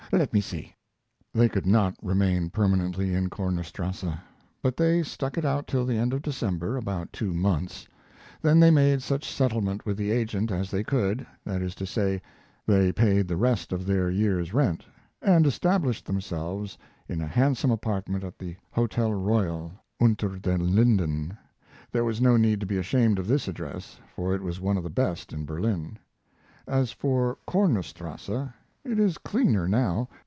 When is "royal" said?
19.13-19.71